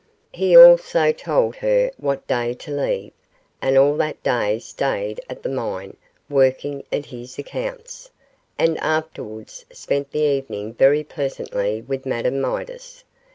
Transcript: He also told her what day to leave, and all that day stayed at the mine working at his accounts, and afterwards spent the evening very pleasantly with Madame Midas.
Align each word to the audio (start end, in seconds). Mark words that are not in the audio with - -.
He 0.33 0.57
also 0.57 1.11
told 1.11 1.57
her 1.57 1.91
what 1.97 2.25
day 2.25 2.55
to 2.55 2.71
leave, 2.71 3.11
and 3.61 3.77
all 3.77 3.95
that 3.97 4.23
day 4.23 4.57
stayed 4.57 5.21
at 5.29 5.43
the 5.43 5.49
mine 5.49 5.95
working 6.27 6.83
at 6.91 7.05
his 7.05 7.37
accounts, 7.37 8.09
and 8.57 8.79
afterwards 8.79 9.63
spent 9.71 10.09
the 10.09 10.21
evening 10.21 10.73
very 10.73 11.03
pleasantly 11.03 11.83
with 11.83 12.07
Madame 12.07 12.41
Midas. 12.41 13.03